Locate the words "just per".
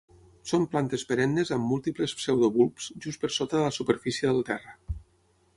3.07-3.33